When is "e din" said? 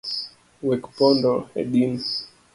1.59-1.93